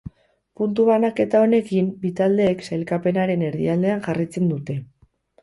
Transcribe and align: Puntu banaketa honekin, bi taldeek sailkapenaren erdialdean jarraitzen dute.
Puntu 0.59 0.85
banaketa 0.87 1.41
honekin, 1.47 1.91
bi 2.05 2.11
taldeek 2.21 2.65
sailkapenaren 2.69 3.45
erdialdean 3.51 4.03
jarraitzen 4.09 4.51
dute. 4.57 4.81